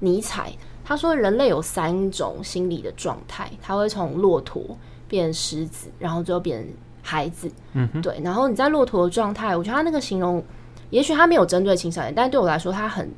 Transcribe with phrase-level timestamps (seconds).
[0.00, 0.52] 尼采，
[0.84, 6.66] 他说人类有三种心理的状态，他会从骆驼变狮子，然后最后变
[7.02, 7.50] 孩子。
[7.72, 8.20] 嗯，对。
[8.22, 10.42] 然后你在骆驼的状态，我觉得他那个形容，
[10.90, 13.10] 也许他没有针对青少年，但是对我来说，他很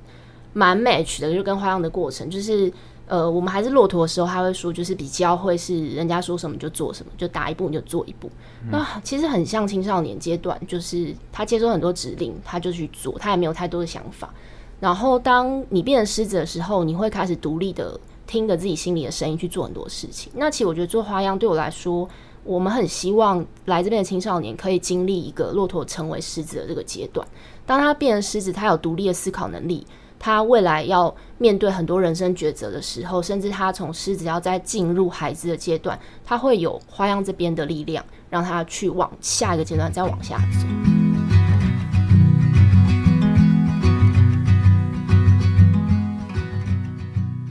[0.52, 2.72] 蛮 match 的，就跟花样的过程，就是。
[3.06, 8.30] 呃，我们还是骆驼的时候，他会说，就是比较会是人家说什么就做什么，就打一步你就做一步。
[8.62, 14.32] 嗯、那其实很像青少年阶段，就是他接收很多指令，他就去做，他也没有太多的想法。
[14.80, 20.32] 然后当你变成狮子的时候，你会开始独立的听着自己心里的声音去做很多事情。
[20.34, 22.08] 那其实我觉得做花样对我来说，
[22.42, 27.26] 我们很希望来这边的青少年可以经历一个骆驼成为狮子的这个阶段。
[27.66, 29.86] 当他变成狮子，他有独立的思考能力。
[30.22, 40.89] 他未来要面对很多人生抉择的时候，甚至他从狮子要再进入孩子的阶段，他会有花样这边的力量，让他去往下一个阶段再往下走。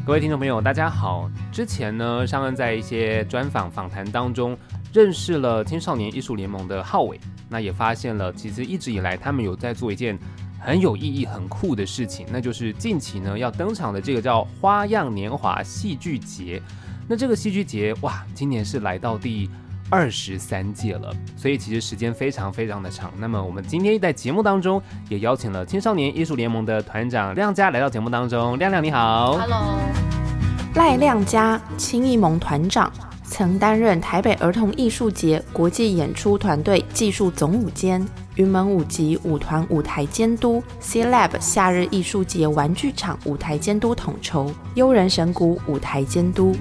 [0.09, 1.29] 各位听众朋友，大家好。
[1.51, 4.57] 之前呢，尚恩在一些专访访谈当中
[4.91, 10.17] 认识了青少年艺术联盟的浩伟，那也发现了其实一直以来他们有在做一件。
[10.59, 16.59] 很有意义、很酷的事情，那就是近期呢要登场的这个叫“花样年华戏剧节”。
[17.07, 19.47] 那这个戏剧节哇，今年是来到第
[19.89, 23.11] 二十三届了，所以其实时间非常非常的长。
[23.17, 28.57] 那么我们今天在节目当中也邀请了青少年艺术联盟的团长亮嘉来到节目当中。
[28.59, 29.79] 亮亮你好，Hello，
[30.75, 32.91] 赖亮嘉，青艺盟团长，
[33.23, 38.05] 曾担任台北儿童艺术节国际演出团队技术总舞监。
[38.35, 46.55] 云门舞集舞团舞台监督，C Lab 夏日艺术节玩具厂舞台监督统筹，悠人神鼓舞台监督。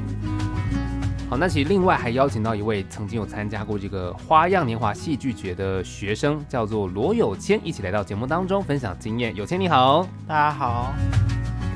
[1.30, 9.36] 好，那其实另外还邀请到一位曾经有参加过这个花样年华戏剧节的学生，叫做罗有谦，一起来到节目当中分享经验。
[9.36, 10.94] 有谦你好，大家好。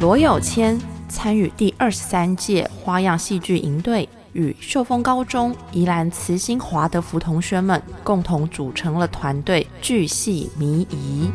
[0.01, 4.09] 罗有谦参与第二十三届花样戏剧营队。
[4.33, 11.31] 与秀峰高中宜兰慈心华德福同学们共同组成了团队剧戏迷疑。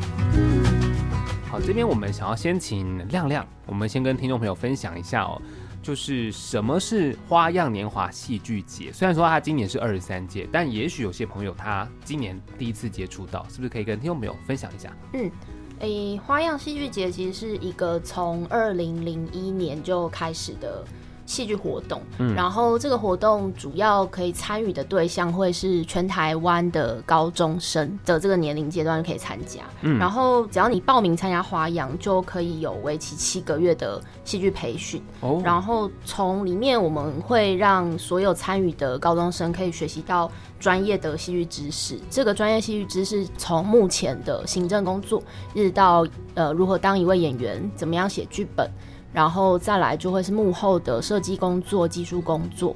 [1.48, 5.40] 好，这边我们想要先请亮亮，我们先跟听众朋友分享一下哦，
[5.88, 8.92] 就是什么是花样年华戏剧节？
[8.92, 14.94] 虽然说它今年是二十三届，但也许有些朋友他今年第一次接触到，是不是可以跟听众朋友分享一下？
[15.14, 15.32] 嗯，
[15.80, 20.84] 诶，花样戏剧节其实是一个从二零零一年就开始的。
[21.28, 45.22] 戏剧活动，嗯，然后这个活动主要可以参与的对象会是全台湾的高中生的这个年龄阶段可以参加，嗯，然后只要你报名参加花样，就可以有为期七个月的戏剧培训，哦，然后从里面我们会让所有参与的高中生可以学习到专业的戏剧知识，这个专业戏剧知识从目前的行政工作，
[45.54, 48.72] 一直到呃如何当一位演员，怎么样写剧本。
[49.18, 52.76] 然后再来就会是幕后的设计工作、技术工作，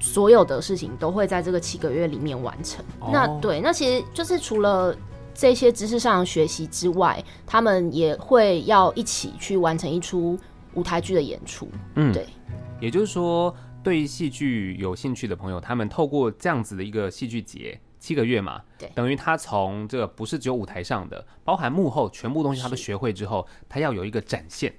[0.00, 2.82] 所有的事情都会在这个七个月里面完成。
[3.00, 3.12] Oh.
[3.12, 4.96] 那对，那其实就是除了
[5.34, 10.38] 这些知识上的学习之外，他们也会要一起去完成一出
[10.72, 11.68] 舞台剧的演出。
[11.96, 12.26] 嗯，对。
[12.80, 24.74] 也就是说，对于戏剧有兴趣的朋友，他们透过这样子的一个戏剧节，七个月嘛，对，等于他从这个不是只有舞台上的，包含幕后全部东西他都学会之后，他要有一个展现。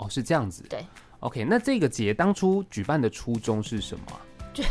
[0.00, 0.06] 对。
[0.06, 0.64] 哦，是这样子。
[0.68, 0.84] 对
[1.20, 4.20] ，OK，那这个节当初举办的初衷是什么？
[4.54, 4.64] 就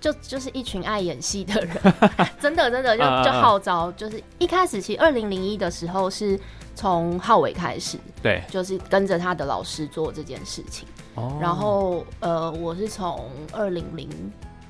[0.00, 1.76] 就就是一群爱演戏的人，
[2.40, 6.40] 真的真的就就号召，就是一开始其实二零零一的时候是
[6.74, 10.88] 从浩伟开始，对，就是跟着他的老师做这件事情。
[11.16, 14.08] 哦，然后呃，我是从二零零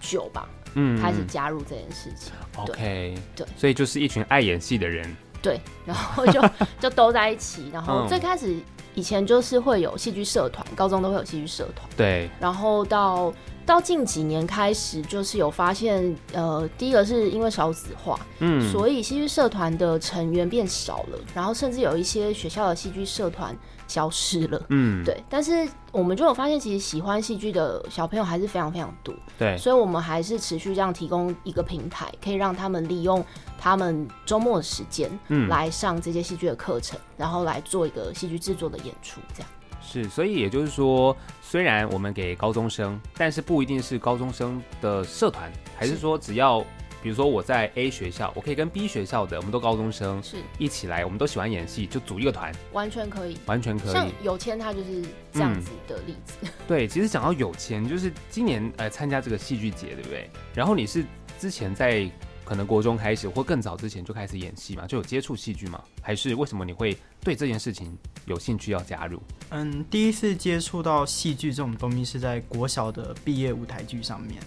[0.01, 2.33] 九吧，嗯，开始加入这件事情。
[2.57, 5.09] OK，对，所以就是一群爱演戏的人，
[5.41, 6.43] 对，然后就
[6.81, 8.59] 就都在一起，然后最开始。
[8.95, 11.89] 以前就是会有戏剧社团，高中都会有戏剧社团。
[11.97, 13.33] 对，然后到
[13.65, 23.56] 到近几年开始，就是有发现，呃，第一个是因为少子化，嗯，所以戏剧社团的成员变少了，然后甚至有一些学校的戏剧社团
[23.91, 25.23] 消失了，嗯，对。
[25.28, 33.25] 但是我们就有发现，其实喜欢戏剧的小朋友还是非常非常多，对，所以我们还是持续这样提供一个平台，可以让他们利用。
[33.63, 39.48] 他们周末的时间，嗯，来上这些戏剧的课程，然后来做一个戏剧制作的演出，这样。
[39.83, 46.65] 是，所以也就是说，虽然我们给高中生，但是不一定是高中生的社团，还是说只要，
[47.03, 53.93] 比如说我在 A 学校，我可以跟 B 学校的，我们都高中生，是一起来，我们都喜欢演戏，就组一个团，完全可以，完全可以。
[53.93, 56.35] 像有谦他就是这样子的例子。
[56.43, 60.29] 嗯、对，其实讲到有谦，就是今年呃参加这个戏剧节，对不对？
[60.55, 61.05] 然后你是
[61.39, 62.11] 之前在。
[62.43, 64.85] 可能国中开始或更早之前就开始演戏嘛？
[64.85, 65.81] 就有接触戏剧嘛？
[66.03, 69.23] 还是为什么你会对这件事情有兴趣要加入？
[69.51, 74.43] 嗯，第一次接触到戏剧这种东西是在国小的毕业舞台剧上面，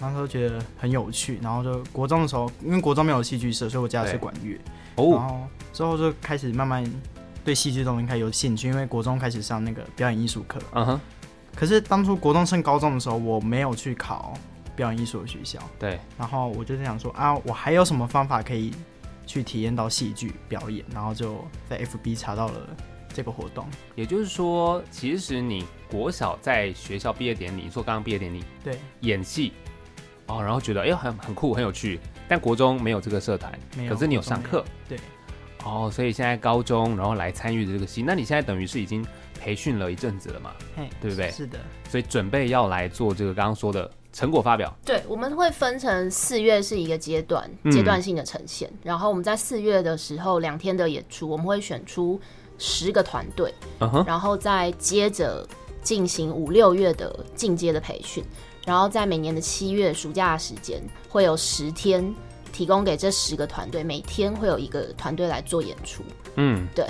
[0.00, 4.58] 那时候觉得很有趣，然后就国中的时候，因为国中没有戏剧社，所以我加的是管乐，
[4.96, 5.40] 哦，然后
[5.72, 6.84] 之后就开始慢慢
[7.44, 11.00] 对戏剧这种东西开始有兴趣，因为国中开始上那个表演艺术课，嗯哼。
[11.54, 14.34] 可是当初国中升高中的时候，我没有去考。
[14.76, 18.74] 表演艺术的学校，对，然后我就在想说啊，我还有什么方法可以
[19.24, 20.84] 去体验到戏剧表演？
[20.92, 22.54] 然后就在 FB 查到了
[23.14, 23.64] 这个活动。
[23.94, 29.52] 也就是说，其实你国小在学校毕业典礼，做刚刚毕业典礼，对，演戏
[30.26, 33.52] 哦，然后觉得哎很很酷很有趣，但国中没有这个社团，
[33.88, 34.98] 可是你有上课，对，
[35.64, 39.04] 哦，所以现在高中然后来参与这个戏，那你现在等于是已经
[39.40, 40.52] 培训了一阵子了嘛？
[40.76, 41.30] 嘿，对不对？
[41.30, 43.90] 是的，所以准备要来做这个刚刚说的。
[44.14, 48.70] 成果发表，对，我们会分成四月是一个阶段，阶段性的呈现。
[48.70, 52.20] 嗯、然后我们在四月的时候两天的演出，我们会选出
[52.56, 55.44] 十个团队，嗯、然后再接着
[55.82, 58.22] 进行五六月的进阶的培训。
[58.66, 62.14] 然后在每年的七月暑假的时间，会有十天
[62.52, 66.02] 提供给这十个团队，每天会有一个团队来做演出。
[66.36, 66.86] 嗯，对。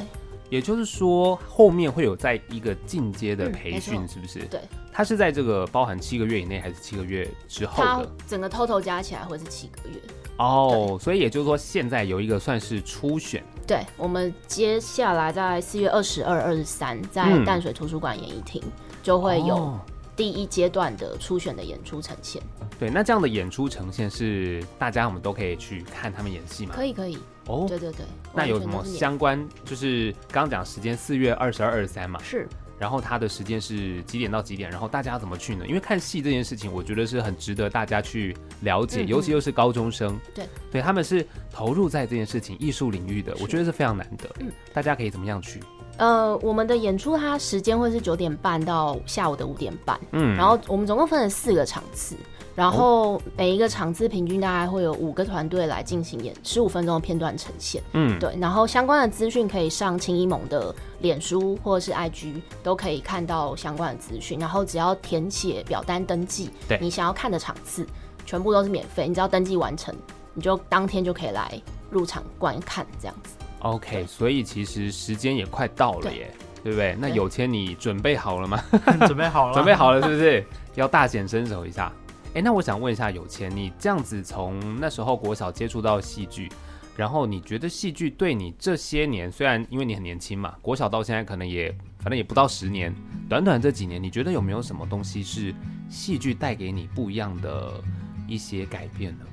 [0.50, 4.40] 也就是说，后面会有在一个进阶的培训，是不是？
[4.46, 4.60] 对。
[4.92, 7.90] 它是在这个包含七个月以内，还是七个月之后的？
[7.90, 9.96] 它整个 total 加起来会是七个月。
[10.36, 13.42] 哦，所以也就是说，现在有一个算是初选。
[13.66, 18.62] 对，我们接下来在四月二十二、二十三，在淡水图书馆演艺厅
[19.02, 19.76] 就会有
[20.16, 22.42] 第一阶段的初选的演出呈现。
[22.78, 26.74] 对，那这样的演出呈现是大家我们都可以去看他们演戏吗？
[26.74, 27.18] 可以，可以。
[27.46, 28.06] 哦，对对对。
[28.34, 29.46] 那有什么相关？
[29.64, 32.20] 就是刚刚讲时间，四月二十二、二十三嘛。
[32.22, 32.48] 是。
[32.76, 34.68] 然后它的时间是几点到几点？
[34.68, 35.64] 然后大家怎么去呢？
[35.64, 44.28] 因为看戏这件事情，我觉得是很值得大家去了解，嗯嗯，尤其又是高中生，对对，他们是投入在这件事情艺术领域的，我觉得是非常难得。
[44.40, 45.60] 嗯，大家可以怎么样去？
[45.96, 52.16] 呃，我们的演出它时间会是九点半到下午的五点半，嗯，然后我们总共分了四个场次。
[52.56, 58.32] 然后每一个场次平均大概会有五个团队来进行演十五分钟的片段呈现，嗯，对。
[58.40, 64.38] 然后相关的资讯可以上青衣盟的脸书或者是 IG 都可以看到相关的资讯。
[64.38, 67.84] 然后只要填写表单登记，对，你想要看的场次
[68.24, 69.92] 全部都是免费，你只要登记完成，
[70.32, 71.60] 你就当天就可以来
[71.90, 73.34] 入场观看这样子。
[73.64, 76.30] OK，所以其实时间也快到了耶，
[76.62, 76.96] 对，对不对？
[77.00, 78.62] 那有谦你准备好了吗？
[79.06, 80.44] 准备好了，准备好了是不是？
[80.74, 81.90] 要大显身手一下。
[82.34, 86.50] 哎，那我想问一下有谦，你这样子从那时候国小接触到戏剧，
[86.96, 91.70] 然后你觉得戏剧对你这些年，虽然因为你很年轻嘛，国小到现在可能也
[92.00, 92.94] 反正也不到十年，
[93.28, 95.54] 短短这几年，你觉得有没有什么东西是
[95.88, 97.80] 戏剧带给你不一样的
[98.26, 99.24] 一些改变呢？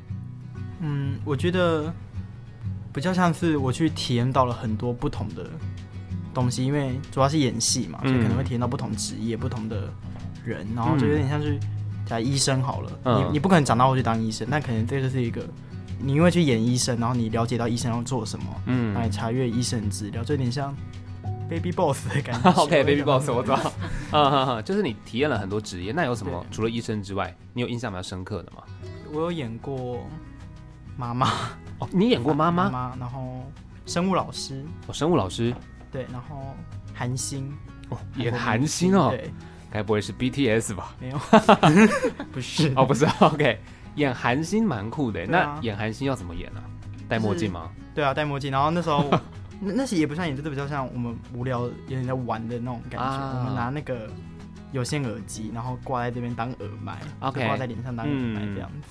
[0.81, 1.92] 嗯，我觉得
[2.94, 5.50] 比较像是我去体验到了很多不同的
[6.34, 9.92] 东西，因为主要是演戏嘛，所以可能会体验到不同职业、不同的
[10.46, 11.60] 人，然后就有点像是。
[12.10, 15.42] 来医生好了，嗯、你你不可能长大后去当医生，但可能这就是一个，
[15.98, 20.76] 你因为去演医生，然后你了解到医生要做什么，嗯，来查阅医生资料，就有点像
[21.50, 22.52] Baby Boss 的感觉。
[22.64, 23.72] OK，Baby Boss，我知道，
[24.12, 26.46] 啊就是你体验了很多职业，那有什么？
[26.52, 28.62] 除了医生之外，你有印象比较深刻的吗？
[29.14, 30.06] 我有演过
[30.98, 31.30] 妈妈，
[31.81, 33.44] 哦，你演过妈妈，妈妈，然后
[33.86, 35.54] 生物老师，哦，生物老师，
[35.92, 36.56] 对，然后
[36.94, 37.51] 韩星，
[37.89, 39.10] 哦，演韩星哦。
[39.12, 39.30] 对。
[39.74, 40.94] 该不会是 BTS 吧？
[41.00, 41.17] 没有，
[42.34, 43.06] 不是 哦，不是。
[43.22, 43.58] OK，
[43.96, 45.22] 演韩星蛮酷的。
[45.22, 46.67] 啊、那演韩星要怎么演呢、啊？
[47.08, 47.72] 戴墨镜吗？
[47.96, 48.51] 对啊，戴墨镜。
[48.51, 49.10] 然后那时候
[49.62, 53.06] 那那些也不像演，就是比较像我们无聊有点在玩的那种感觉。
[53.06, 54.10] 啊、我们拿那个
[54.74, 58.89] 有线耳机，然后挂在这边当耳麦，OK，挂在脸上当耳麦这样子、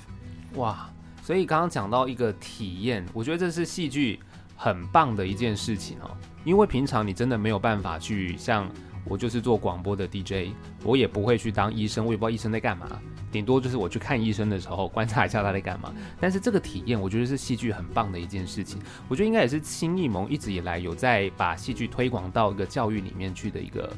[0.55, 0.59] 嗯。
[0.59, 0.89] 哇，
[1.23, 4.19] 所以刚刚讲到一个体验，我觉得这是戏剧
[4.57, 6.11] 很棒的一件事情哦。
[6.45, 8.69] 因为平常你真的没有办法去像。
[9.07, 10.53] 我就是做广播的 DJ，
[10.85, 12.87] 我也不会去当医生，我也不知道医生在干嘛，
[13.33, 15.91] 顶多就是我去看医生的时候观察一下他在干嘛。
[16.21, 18.79] 但是这个体验，我觉得是戏剧很棒的一件事情。
[19.09, 23.91] 我觉得应该也是青艺盟一直以来有在把戏剧推广到一个教育里面去的一个。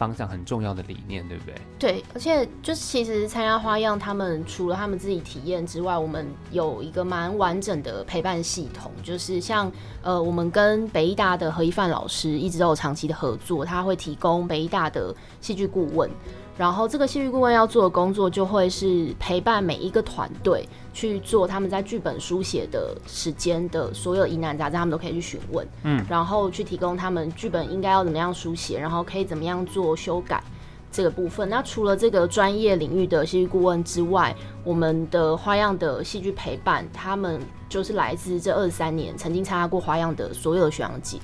[0.00, 1.54] 方向很重要的理念，对不对？
[1.78, 16.08] 对，而且就是其实参加花样，他们除了他们自己体验之外，我们有一个蛮完整的陪伴系统，就是像呃，我们跟北艺大的何一范老师一直都有长期的合作，他会提供北艺大的戏剧顾问。
[16.60, 30.44] 然后这个戏剧顾问要做的工作，就会是陪伴每一个团队去做他们在剧本书写的时间的所有疑难杂症，他们都可以去询问，嗯，然后去提供他们剧本应该要怎么样书写，然后可以怎么样做修改，
[30.92, 31.48] 这个部分。
[31.48, 37.40] 那除了这个专业领域的戏剧顾问之外，我们的花样的戏剧陪伴，他们
[37.70, 41.18] 就是来自这二十三年曾经参加过花样的所有的学长姐。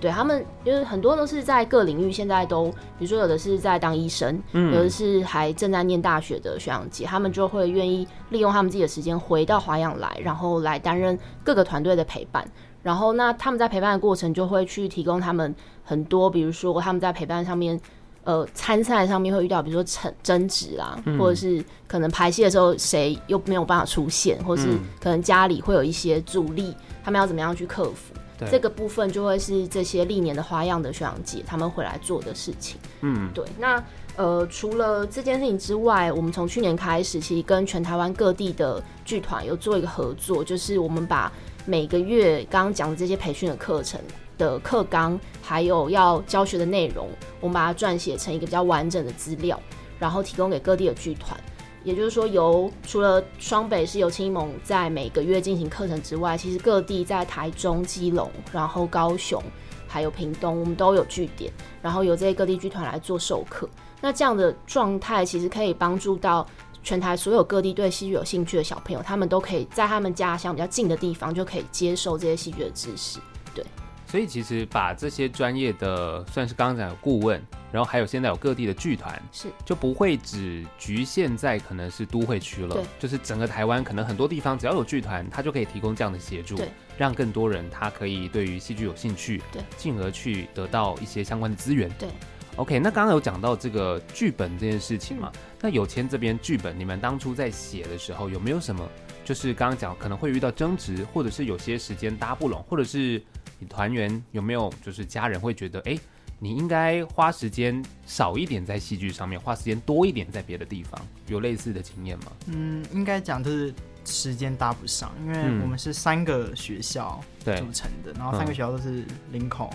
[0.00, 12.44] 对他们，就是很多都是在各领域，现在都，比如说有的是在当医生，嗯，有的是还正在念大学的学长姐，他们就会愿意利用他们自己的时间回到华阳来，然后来担任各个团队的陪伴。
[12.82, 15.54] 然后那他们在陪伴的过程，就会去提供他们
[15.84, 17.78] 很多，比如说他们在陪伴上面，
[18.24, 28.14] 呃，参赛上面会遇到，比如说争争执啊，或者是可能排戏的时候谁又没有办法出现，或是可能家里会有一些阻力，他们要怎么样去克服？
[28.48, 32.78] 这个部分就会是这些历年的花样的学长姐他们回来做的事情。
[33.00, 33.44] 嗯，对。
[33.58, 33.82] 那
[34.16, 41.32] 呃，除了这件事情之外，我们从去年开始，其实跟全台湾各地的剧团有做一个合作，就是我们把
[41.64, 44.00] 每个月刚刚讲的这些培训的课程
[44.36, 47.08] 的课纲，还有要教学的内容，
[47.40, 49.58] 我们把它撰写成一个比较完整的资料，
[49.98, 51.38] 然后提供给各地的剧团。
[51.82, 59.42] 也就是说，由除了双北是由青盟在每个月进行课程之外，其实各地在台中、基隆、然后高雄，
[59.88, 63.68] 还有屏东，我们都有据点，然后由这些各地剧团来做授课。
[64.00, 66.46] 那这样的状态其实可以帮助到
[66.82, 73.18] 全台所有各地对戏剧有兴趣的小朋友，他们都可以在他们家乡比较近的地方就可以接受这些戏剧的知识。
[73.54, 73.64] 对。
[74.10, 77.40] 所以其实把这些专业的，算是刚刚讲的顾问，
[77.70, 92.08] 然后还有现在有各地的剧团，是就不会只局限在可能是都会区了，对，就是整个台湾可能很多地方只要有剧团，他就可以提供这样的协助，对，让更多人他可以对于戏剧有兴趣，对，进而去得到一些相关的资源，对。
[92.56, 95.30] OK，那刚刚有讲到这个剧本这件事情嘛？
[95.34, 98.86] 嗯、那有签这边剧本，你们当初在写的时候有没有什么，
[99.24, 103.22] 就是刚刚讲可能会遇到争执，或者是有些时间搭不拢，或者是？
[103.60, 106.00] 你团员有没有就是家人会觉得，哎、欸，
[106.38, 112.32] 你应该花时间少一点在戏剧上面，花时间多一点在别的地方，有类似的经验吗？
[112.46, 113.72] 嗯，应该讲就是
[114.04, 119.70] 时间搭不上，因为我们是三个学校组成的，嗯、然后三个学校都是林口、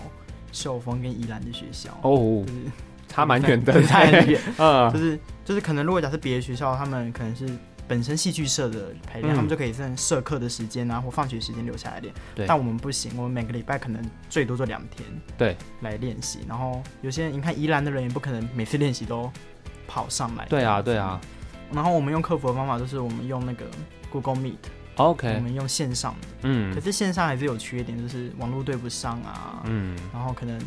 [0.50, 2.60] 秀峰跟宜兰的学校，哦，就是
[3.08, 7.48] 差蛮远的， 太远， 嗯，就是就是可能如果假设别的学校，他们可能是。
[7.88, 12.12] 本身戏剧社的排练，嗯、他们就可以在社课的时间啊，或放学时间留下来练。
[12.34, 12.46] 对。
[12.46, 15.08] 但我们不行，我们每个礼拜可能最多做两天。
[15.38, 15.56] 对。
[15.82, 19.30] 来练习，然后有些人，你看宜兰的人也不可能每次练习都
[19.86, 20.46] 跑上来。
[20.46, 21.20] 对啊，对啊。
[21.72, 23.64] 然后我们用克服的方法就是我们用那个
[24.10, 24.54] Google Meet。
[24.96, 25.34] OK。
[25.34, 26.28] 我们用线上的。
[26.42, 26.74] 嗯。
[26.74, 29.62] 可是线上还是有缺点，就是网络对不上啊。
[29.66, 29.96] 嗯。
[30.12, 30.60] 然后可能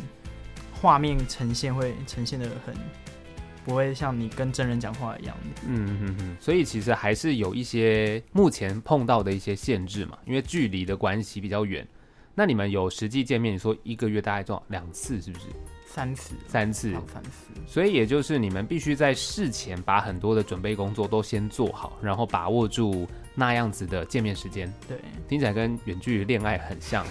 [0.80, 2.74] 画面呈现会呈现的很。
[3.70, 5.36] 不会像你跟真人讲话一样。
[5.64, 11.86] 嗯嗯嗯，所以其实还是有一些目前碰到的一些限制嘛，因为距离的关系比较远。
[12.34, 13.54] 那你们有实际见面？
[13.54, 15.46] 你说一个月大概做两次，是不是？
[15.86, 17.30] 三次，三次，三次。
[17.64, 24.72] 所以也就是你们必须在事前把很多的准备工作都先做好，然后把握住那样子的见面时间。
[24.88, 24.98] 对，
[25.28, 27.06] 听起来跟远距离恋爱很像，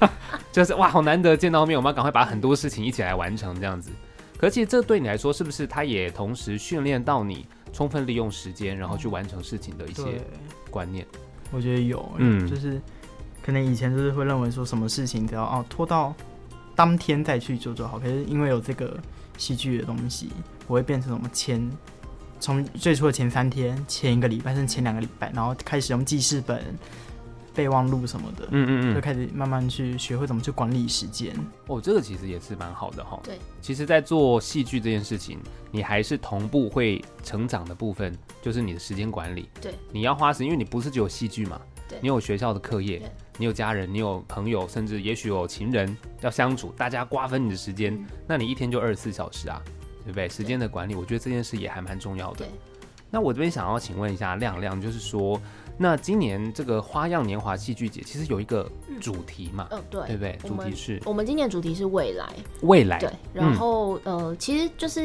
[0.52, 3.90] 就是哇，好难得见到面，我们要赶快把很多事情一起来完成，这样子。
[4.42, 10.20] 而且这对你来说，是不是它也同时训练到你充分利用时间，然后去完成事情的一些
[10.68, 11.06] 观念？
[11.52, 12.80] 我觉得有，嗯，就是
[13.40, 16.12] 可能以前就是会认为说什么事情只要哦拖到
[16.74, 18.98] 当天再去做就好，可是因为有这个
[19.38, 20.30] 戏剧的东西，
[20.66, 21.70] 我会变成什么前
[22.40, 26.62] 从最初的前三天、前一个礼拜甚至前两个礼拜，然后开始用记事本。
[27.54, 31.34] 备忘录什么的，嗯嗯嗯，就开始慢慢去学会怎么去管理时间。
[31.66, 33.20] 哦，这个其实也是蛮好的哈。
[33.22, 35.38] 对，其实，在做戏剧这件事情，
[35.70, 39.48] 你还是同步会成长的部分，就是你的时间管理。
[39.60, 43.02] 对，你要花时间，因为你不是只有戏剧嘛，对，你有学校的课业，
[43.38, 49.62] 你有家人，你有朋友，甚至也许有情人要相处，大家瓜分你的时间，嗯、那你一天就二十四小时啊，
[50.04, 50.28] 对不对？
[50.28, 52.46] 时间的管理，我觉得这件事也还蛮重要的。
[53.10, 55.40] 那我这边想要请问一下亮亮，就是说。
[55.78, 59.66] 那今年这个花样年华戏剧节其实有一个主题嘛？
[59.70, 60.38] 嗯，对，对不对？
[60.44, 62.28] 主题是，我们今年主题是未来。
[62.62, 63.10] 未来，对。
[63.32, 65.02] 然后，嗯、呃，其实就是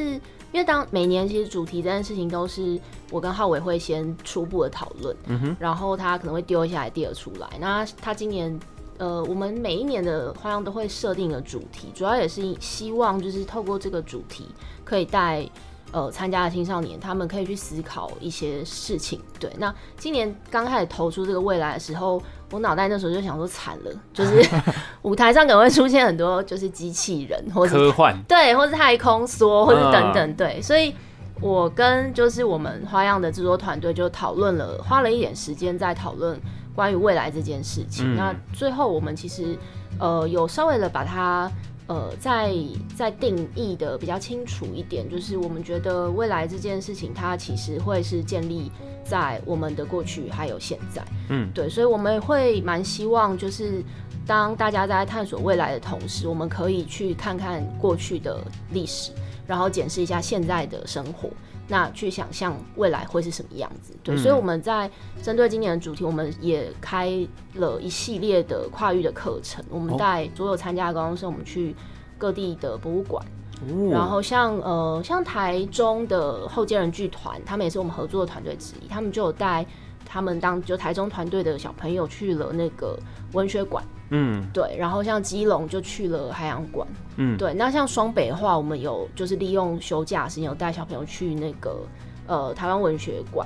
[0.51, 7.49] 因为当每年其实主题这件事情都是我跟浩伟会先初步的讨论，嗯哼，然后他可能会丢一下 idea 出来。
[7.59, 8.59] 那他今年，
[8.97, 14.47] 呃，我们每一年的花样都会设定一个主题，主要也是希望就是透过这个主题
[14.83, 15.49] 可以带。
[15.93, 19.21] 呃，参加的青少年，他们可以去思考一些事情。
[19.39, 24.45] 对，那今年刚开始投出这个未来的时候，我脑袋那时候就想说惨了，就是
[25.03, 30.61] 舞台上可能会出现很多就是机器人，或者科幻，对，或是太空梭，或者等等，对。
[30.61, 30.93] 所以，
[31.39, 36.37] 我跟就是我们花样的制作团队就讨论了，花了一点时间在讨论
[36.75, 38.13] 关于未来这件事情。
[38.13, 39.57] 嗯、那最后我们其实
[39.99, 41.49] 呃有稍微的把它。
[41.87, 42.53] 呃，在
[42.95, 48.69] 在定义的比较清楚一点，就是我们觉得未来这件事情，它其实会是建立
[49.05, 53.81] 在我们的过去还有现在，嗯，对，所以我们会蛮希望，就是
[54.25, 59.11] 当大家在探索未来的同时，我们可以去看看过去的历史，
[59.47, 61.29] 然后检视一下现在的生活。
[61.69, 64.89] 那去想象未来会是什么样子，对，嗯、所以我们在
[65.21, 67.11] 针对今年的主题，我们也开
[67.55, 69.63] 了一系列的跨域的课程。
[69.69, 71.75] 我们带所有参加的高中生，我们去
[72.17, 73.21] 各地的博物馆，
[73.61, 79.65] 哦、然后像呃像台中的后街人剧团，他们也是我们合作的团队之一，他们就有带
[80.07, 82.97] 他们当就台中团队的小朋友去了那个
[83.33, 83.83] 文学馆。
[84.09, 86.87] 嗯，对，然后像基隆就去了海洋馆，
[87.17, 91.81] 嗯，对，那像双北的话，我们有就是利用休假时间有带小朋友去那个
[92.25, 93.45] 呃台湾文学馆，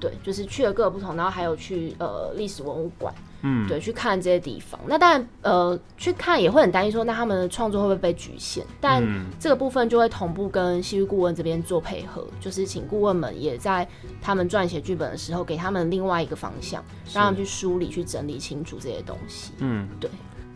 [0.00, 3.14] 对，就是去了各个不同，然后还有去呃历史文物馆。
[3.42, 8.64] 嗯，对，去看这些地方，那当然，呃，去看也会很担心说，那他们的创作会不会被局限？
[8.80, 9.02] 但
[9.38, 13.86] 这个部分就会同步跟戏剧顾问这边做配合，就是请顾问们也在
[14.20, 16.82] 他们撰写剧本的时候，给他们另外一个方向，
[17.12, 19.52] 让他们去梳理、去整理清楚这些东西。
[19.58, 20.08] 嗯，对。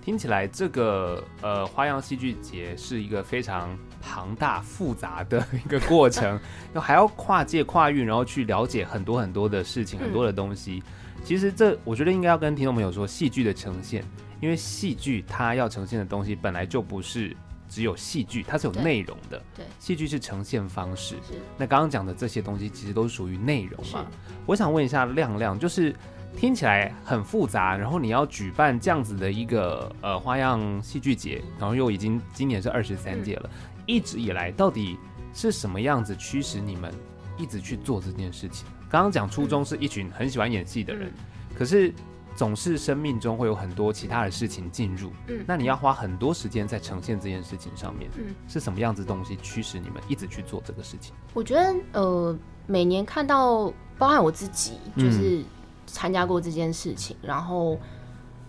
[0.04, 6.38] 听起来这个呃花样戏剧节是一个非常庞大复杂的一个过程，
[6.74, 10.80] 要还要跨界跨域，然后去了解很多很多的事情，很多的东西。
[11.26, 14.04] 嗯其实这我觉得应该要跟听众朋友说，戏剧的呈现，
[14.40, 17.36] 因为戏剧它要呈现的东西本来就不是
[17.68, 19.42] 只有戏剧，它是有内容的。
[19.56, 21.16] 对，戏剧是呈现方式。
[21.58, 24.06] 那刚刚讲的这些东西其实都属于内容嘛。
[24.46, 25.92] 我想问一下亮亮，就是
[26.36, 34.96] 听起来很复杂，然后你要举办这样子的一个呃花样戏剧节，然后又已经今年是二十三届了，嗯、一直以来到底
[35.34, 36.94] 是什么样子驱使你们
[37.36, 38.64] 一直去做这件事情？
[38.96, 41.92] 刚刚讲初衷是一群很喜欢演戏的人，嗯、可是
[42.34, 51.14] 总是生命中会有很多其他的事情进入，嗯，那你要花很多时间在呈现这件事情上面，嗯，是什么样子的东西驱使你们一直去做这个事情？
[51.34, 55.44] 我觉得，呃，每年看到，包含我自己，就是
[55.86, 57.78] 参加过这件事情，嗯、然后，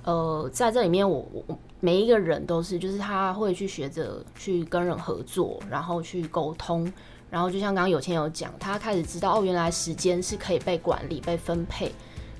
[0.05, 6.89] 呃，在这里面我，我我每一个人都是，就是他会去学着去跟人合作，然后去沟通。
[7.29, 11.91] 然后就像刚刚有钱有讲，他开始知道哦，原来时间是可以被管理、被分配，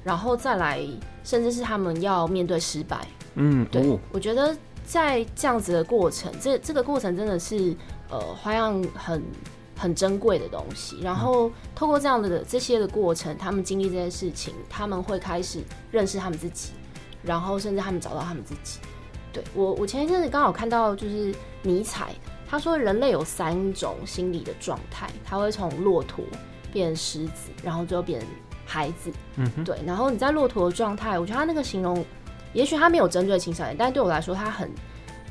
[0.04, 0.82] 然后再来，
[1.24, 3.06] 甚至是他们要面对失败。
[3.36, 7.76] 嗯，对，哦、我觉得在这样子的过程，这这个过程真的是
[8.10, 9.22] 呃花样很
[9.78, 11.02] 很珍贵的东西。
[11.02, 15.60] 然后透过这样的这些的过程，他们经历这些事情，他们会开始
[15.92, 16.72] 认识他们自己，
[17.22, 18.80] 然后甚至他们找到他们自己。
[19.34, 22.16] 对，我，我前一阵子刚好看到就是尼采。
[22.50, 26.24] 他说，人类有三种心理的状态，他会从骆驼
[26.72, 28.22] 变狮子，然后最后变
[28.66, 29.12] 孩子。
[29.36, 29.78] 嗯，对。
[29.86, 32.04] 然后你在骆驼的状态，我觉得他那个形容，
[32.54, 34.72] 也许他没有针对青少年，但对我来说，他很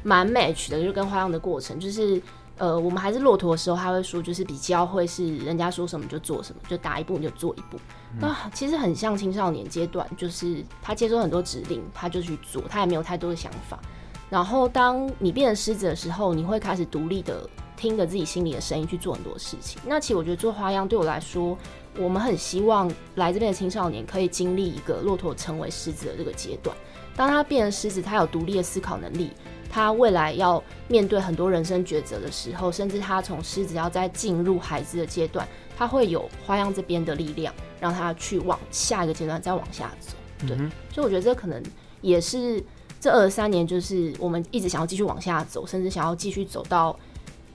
[0.03, 2.21] 蛮 match 的，就是跟花样的过程，就是
[2.59, 7.79] 呃，我们还是骆驼的时候，他会说，就是比较会是人家说什么就做什么，就打一步你就做一步。
[8.19, 13.79] 那、嗯、其实很像青少年阶段，就是他接受很多指令，他就去做，他也没有太多的想法。
[14.29, 19.81] 然后，当你变成狮子的时候，你会开始独立的听着自己心里的声音去做很多事情。
[19.87, 21.57] 那其实我觉得做花样对我来说，
[21.97, 26.77] 我们很希望来这边的青少年可以经历一个骆驼成为狮子的这个阶段。
[27.15, 29.31] 当他变成狮子，他有独立的思考能力，
[29.71, 35.47] 他未来要面对很多人生抉择的时候，甚至他从狮子要再进入孩子的阶段，
[35.79, 40.17] 他会有花样这边的力量，让他去往下一个阶段再往下走。
[40.49, 40.71] 对，嗯。
[40.93, 41.62] 所以我觉得这可能
[42.01, 42.61] 也是。
[43.07, 46.99] 这二十三年，就是我们一直想要继续往下走，甚至想要继续走到，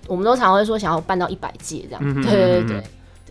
[0.08, 2.02] 我们都常会说想要办到一百届这样。
[2.02, 2.84] 嗯、对对对对，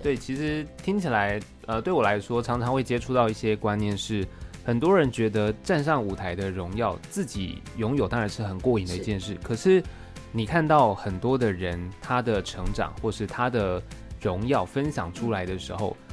[0.02, 4.22] 对，其实听起来，呃，对我来说，常常会接触到一些观念是，
[4.66, 9.33] 很多人觉得站上舞台的荣耀，自己拥有当然是很过瘾的一件事。
[9.33, 9.83] 是可是
[10.30, 13.83] 你看到很多的人他的成长，或是他的
[14.20, 15.96] 荣耀分享出来的时候。
[16.09, 16.10] 嗯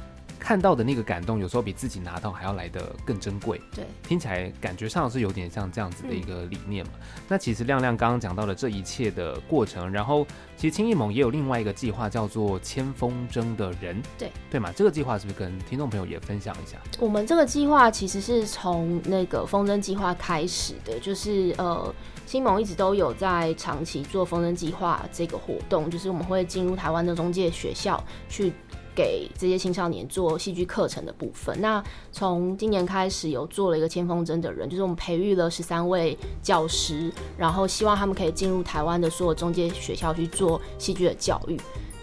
[0.48, 3.60] 看到的那个感动，有时候比自己拿到还要来的更珍贵。
[3.76, 6.92] 对，听起来感觉上是有点像这样子的一个理念嘛。
[6.94, 14.00] 嗯、那其实亮亮刚刚讲到了这一切的过程，然后其实青艺盟也有另外一个计划，叫做“千风筝的人”。
[14.16, 14.72] 对，对嘛？
[14.74, 16.78] 这个计划是不是跟听众朋友也分享一下？
[16.98, 28.50] 我们这个计划其实是从那个风筝计划开始的，就是呃，青盟一直都有在长期做风筝计划这个活动，就是我们会进入台湾的中介学校去。
[28.98, 31.80] 给这些青少年做戏剧课程的部分，那
[32.10, 41.56] 从今年开始有做了一个千风筝的人，就是我们培育了十三位教师，然后希望他们可以进入台湾的所有中介学校去做戏剧的教育。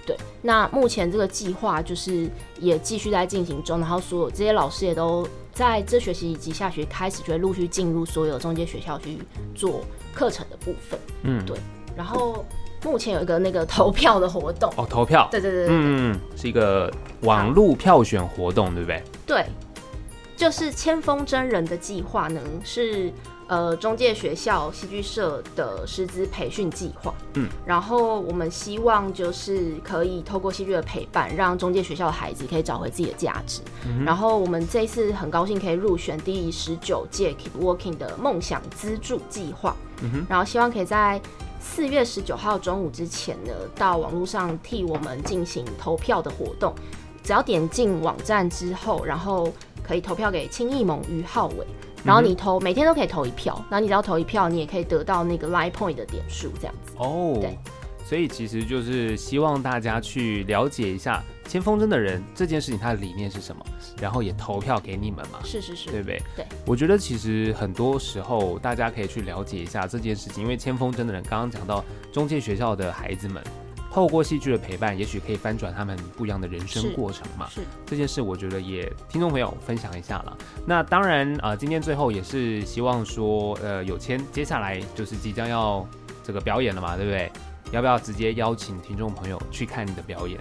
[0.05, 2.29] 对，那目前这个计划就是
[2.61, 9.17] 也继续在进行中，然后所有这些老师也都在这学期以及下学期开始就会陆续进入所有中介学校去
[9.53, 9.81] 做
[10.13, 10.97] 课程的部分。
[11.23, 11.57] 嗯，对。
[11.93, 12.45] 然后
[12.85, 14.71] 目前有一个那个投票的活动。
[14.77, 16.89] 哦，投票，对对对对，嗯，是一个
[17.21, 19.03] 网络票选活动，对不对？
[19.25, 19.45] 对，
[20.37, 23.11] 就是千峰真人的计划呢是。
[23.47, 33.61] 呃，中介学校戏剧社的师资培训计划，嗯，然后我们希望就是可以透过戏剧的陪伴，让中介学校的孩子可以找回自己的价值。
[33.85, 41.21] 嗯、然后我们这一次很高兴可以入选第十九届 Keep Working 的梦想资助计划，嗯哼，然后希望可以在
[41.65, 46.73] 四月十九号中午之前呢，到网络上替我们进行投票的活动。
[47.21, 49.51] 只要点进网站之后，然后
[49.83, 51.65] 可以投票给青艺盟于浩伟。
[52.03, 56.93] 然后你投每天都可以投一票，然后你只要投一票，你也可以得到那个 Line Point 的点数，这样子。
[56.97, 57.57] 哦，对，
[58.05, 63.65] 所以其实就是希望大家去了解一下千风筝的人这件事情，他的理念是什么，
[64.01, 65.39] 然后也投票给你们嘛。
[65.43, 66.21] 是是是，对不对？
[66.35, 73.43] 对，我觉得其实很多时候大家可以去了解一下这件事情，因为千风筝的人刚刚讲到中介学校的孩子们。
[73.91, 77.47] 透过戏剧的陪伴，也许可以翻转他们不一样的人生过程嘛。
[77.47, 80.37] 是，是这件事，我觉得也听众朋友分享一下了。
[80.67, 85.87] 那当然啊、呃，今天最后也是希望说，呃，有谦接下来就是即将要
[86.25, 87.31] 这个表演了嘛，对不对？
[87.71, 90.37] 要不要直接邀请听众朋友去看你的表演？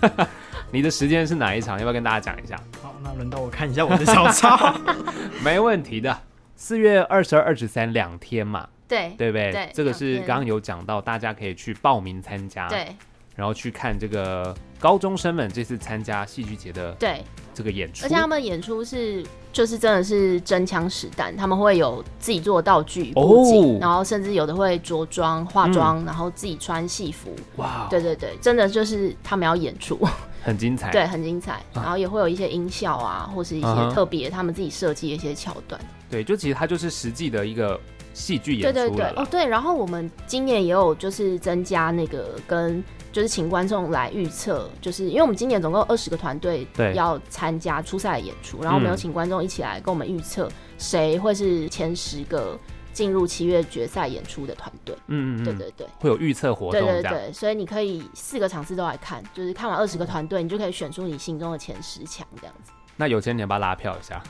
[0.70, 1.76] 你的时间是哪一场？
[1.78, 2.56] 要不要跟大家讲一下？
[2.82, 4.74] 好，那轮到我看一下我的小抄。
[5.44, 6.16] 没问题的，
[6.56, 8.68] 四月二十二、二十三两天嘛。
[8.88, 9.52] 对，对不对？
[9.52, 12.94] 对，这个是刚刚有讲到，大家可以去报名参加，对，
[13.34, 17.22] 然后去看这个高中生们这次参加戏剧节的对。
[17.54, 30.00] 这个演出，而且他们演出是就是真的是真枪实弹，他们会有自己做道具布景，哦，然后甚至有的会着装化妆，嗯，然后自己穿戏服，哇，对对对，真的就是他们要演出，
[30.42, 37.78] 很精彩，对，很精彩，然后也会有一些音效啊，或是一些特别他们自己设计的一些桥段，对，就其实它就是实际的一个。
[38.14, 39.06] 戏剧演出对对对。
[39.16, 52.58] 哦对，然后我们今年也有就是增加那个跟就是请观众来预测，就是因为我们今年总共二十个团队要参加初赛的演出，然后我们有请观众一起来跟我们预测谁会是前十个
[52.92, 54.96] 进入七月决赛演出的团队。
[55.08, 62.72] 嗯嗯，对对对，会有预测活动，对对对，所以你可以四个场次都来看，就是看完二十个团队，你就可以选出你心中的前十强这样子。
[62.96, 64.22] 那有钱你要不要拉票一下？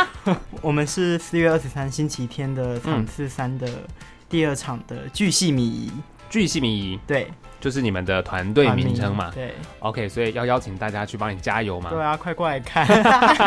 [0.62, 3.68] 我们是四月二十三星期天的场次三的
[4.28, 5.92] 第二场的巨细靡遗，
[6.28, 7.26] 巨细靡遗，对，
[7.60, 9.30] 就是你们的团队名称嘛。
[9.34, 11.90] 对，OK，所以要邀请大家去帮你加油嘛。
[11.90, 12.86] 对啊，快过来看。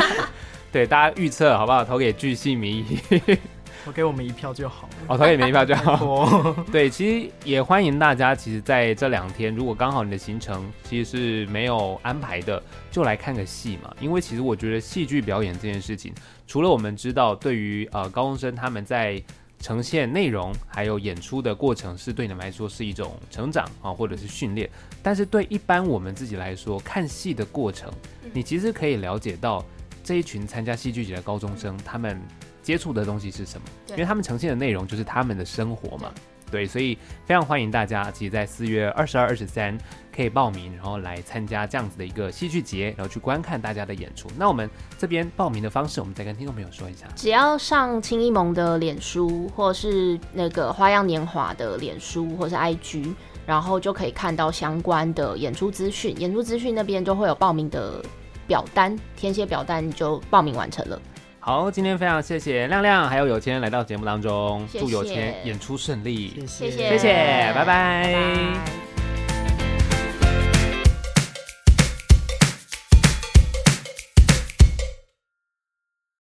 [0.72, 1.84] 对，大家预测好不好？
[1.84, 3.40] 投给巨细靡遗。
[3.84, 4.94] 我给我们一票就好了。
[5.08, 6.56] 哦，投给你们一票就好。
[6.72, 13.92] 对，其实也欢迎大家，其实在这两天，如果刚好你的行程其实是没有安排的，就来看个戏嘛。
[14.00, 16.14] 因为其实我觉得戏剧表演这件事情，
[16.46, 19.20] 除了我们知道对于呃高中生他们在
[19.62, 24.70] 呈现内容还有演出的过程，是对你们来说是一种成长啊，或者是训练。
[25.02, 27.90] 但是对一般我们自己来说，看戏的过程，
[28.34, 29.64] 你其实可以了解到
[30.04, 32.20] 这一群参加戏剧节的高中生他们。
[32.64, 33.68] 接触的东西是什么？
[33.90, 36.14] 因为他们呈现的内容就是他们的生活嘛，
[36.52, 39.78] 对，所以非常欢迎大家，其实在四月二十二、二十三
[40.16, 44.30] 可以报名，然后来参加这样子的一个戏剧节，然后去观看大家的演出。
[44.38, 47.08] 那我们这边报名的方式，我们再跟听众朋友说一下。
[47.16, 53.14] 只要上青艺盟的脸书，或是那个花样年华的脸书，或是 IG，
[53.46, 56.14] 然后就可以看到相关的演出资讯。
[56.20, 58.04] 演出资讯那边就会有报名的
[58.46, 61.02] 表单，填写表单就报名完成了。
[61.44, 67.14] 好，今天非常谢谢亮亮还有有谦来到节目当中，谢谢，祝有钱演出顺利，谢谢，谢谢，
[67.56, 67.66] 拜拜。
[67.66, 68.91] 拜拜。